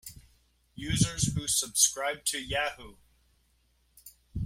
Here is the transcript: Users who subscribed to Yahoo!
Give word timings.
Users 0.73 1.31
who 1.35 1.45
subscribed 1.47 2.25
to 2.31 2.41
Yahoo! 2.43 2.95